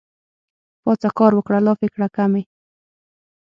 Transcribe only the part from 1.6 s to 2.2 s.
لافې کړه